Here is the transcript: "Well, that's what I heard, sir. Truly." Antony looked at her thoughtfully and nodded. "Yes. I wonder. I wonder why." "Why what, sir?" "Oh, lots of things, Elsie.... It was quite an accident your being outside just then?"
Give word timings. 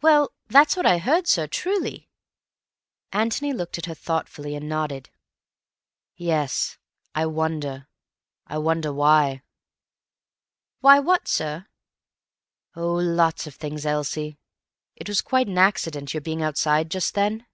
"Well, 0.00 0.32
that's 0.48 0.74
what 0.74 0.86
I 0.86 0.96
heard, 0.96 1.26
sir. 1.26 1.46
Truly." 1.46 2.08
Antony 3.12 3.52
looked 3.52 3.76
at 3.76 3.84
her 3.84 3.94
thoughtfully 3.94 4.54
and 4.54 4.70
nodded. 4.70 5.10
"Yes. 6.16 6.78
I 7.14 7.26
wonder. 7.26 7.86
I 8.46 8.56
wonder 8.56 8.90
why." 8.90 9.42
"Why 10.80 10.98
what, 10.98 11.28
sir?" 11.28 11.66
"Oh, 12.74 12.94
lots 12.94 13.46
of 13.46 13.54
things, 13.54 13.84
Elsie.... 13.84 14.38
It 14.96 15.08
was 15.08 15.20
quite 15.20 15.46
an 15.48 15.58
accident 15.58 16.14
your 16.14 16.22
being 16.22 16.40
outside 16.42 16.90
just 16.90 17.12
then?" 17.12 17.44